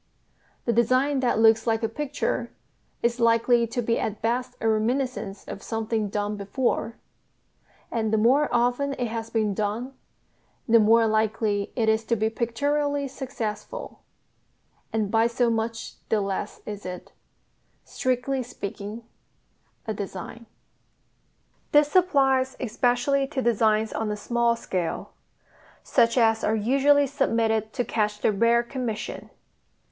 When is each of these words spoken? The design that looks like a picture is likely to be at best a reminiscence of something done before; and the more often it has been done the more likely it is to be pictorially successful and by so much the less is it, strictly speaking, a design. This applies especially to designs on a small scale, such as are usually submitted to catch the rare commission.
The 0.65 0.73
design 0.73 1.19
that 1.19 1.37
looks 1.37 1.67
like 1.67 1.83
a 1.83 1.87
picture 1.87 2.49
is 3.03 3.19
likely 3.19 3.67
to 3.67 3.83
be 3.83 3.99
at 3.99 4.19
best 4.19 4.55
a 4.59 4.67
reminiscence 4.67 5.45
of 5.47 5.61
something 5.61 6.09
done 6.09 6.37
before; 6.37 6.95
and 7.91 8.11
the 8.11 8.17
more 8.17 8.49
often 8.51 8.93
it 8.93 9.09
has 9.09 9.29
been 9.29 9.53
done 9.53 9.93
the 10.67 10.79
more 10.79 11.05
likely 11.05 11.71
it 11.75 11.87
is 11.87 12.03
to 12.05 12.15
be 12.15 12.31
pictorially 12.31 13.07
successful 13.07 14.01
and 14.91 15.11
by 15.11 15.27
so 15.27 15.51
much 15.51 15.93
the 16.09 16.19
less 16.19 16.61
is 16.65 16.83
it, 16.83 17.11
strictly 17.85 18.41
speaking, 18.41 19.03
a 19.85 19.93
design. 19.93 20.47
This 21.73 21.95
applies 21.95 22.57
especially 22.59 23.27
to 23.27 23.39
designs 23.43 23.93
on 23.93 24.09
a 24.09 24.17
small 24.17 24.55
scale, 24.55 25.13
such 25.83 26.17
as 26.17 26.43
are 26.43 26.55
usually 26.55 27.05
submitted 27.05 27.71
to 27.73 27.85
catch 27.85 28.21
the 28.21 28.31
rare 28.31 28.63
commission. 28.63 29.29